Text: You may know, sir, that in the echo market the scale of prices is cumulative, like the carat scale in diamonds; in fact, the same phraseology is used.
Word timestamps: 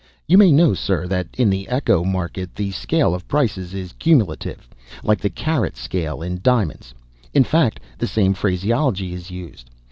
You 0.27 0.35
may 0.39 0.51
know, 0.51 0.73
sir, 0.73 1.05
that 1.09 1.27
in 1.37 1.51
the 1.51 1.67
echo 1.69 2.03
market 2.03 2.55
the 2.55 2.71
scale 2.71 3.13
of 3.13 3.27
prices 3.27 3.75
is 3.75 3.93
cumulative, 3.99 4.67
like 5.03 5.19
the 5.21 5.29
carat 5.29 5.77
scale 5.77 6.23
in 6.23 6.39
diamonds; 6.41 6.95
in 7.35 7.43
fact, 7.43 7.79
the 7.99 8.07
same 8.07 8.33
phraseology 8.33 9.13
is 9.13 9.29
used. 9.29 9.69